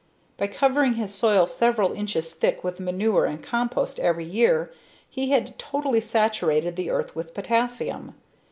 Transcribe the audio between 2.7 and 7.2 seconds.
manure and compost every year he had totally saturated the earth